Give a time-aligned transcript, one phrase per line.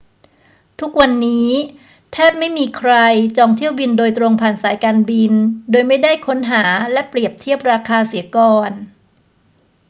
[0.79, 1.49] ทุกวันนี้
[2.13, 2.93] แทบไม่มีใคร
[3.37, 5.33] จองเที่ยวบินโดยตรงผ่านสายการบิน
[5.71, 8.71] โดยไม่ได้ค้นหาและเปรียบเทียบราคาเสียก่อน